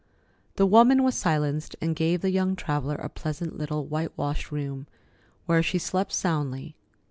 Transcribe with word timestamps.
The 0.55 0.65
woman 0.65 1.03
was 1.03 1.13
silenced, 1.13 1.75
and 1.79 1.95
gave 1.95 2.21
the 2.21 2.31
young 2.31 2.55
traveller 2.55 2.95
a 2.95 3.07
pleasant 3.07 3.59
little 3.59 3.85
whitewashed 3.85 4.51
room, 4.51 4.87
where 5.45 5.61
she 5.61 5.77
slept 5.77 6.11
soundly. 6.11 6.75